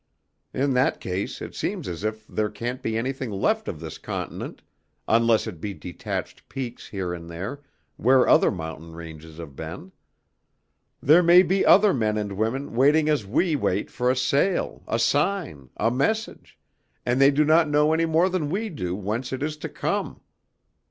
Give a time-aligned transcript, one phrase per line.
[0.51, 4.63] In that case it seems as if there can't be anything left of this continent,
[5.07, 7.61] unless it be detached peaks here and there,
[7.97, 9.91] where other mountain ranges have been.
[11.03, 14.97] There may be other men and women waiting as we wait for a sail, a
[14.97, 16.57] sign, a message,
[17.05, 20.19] and they do not know any more than we do whence it is to come.